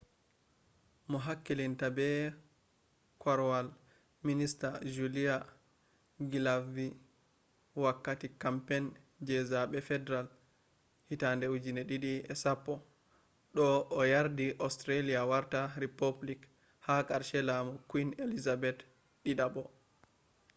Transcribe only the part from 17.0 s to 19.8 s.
karshe lamu queen elizabeth ii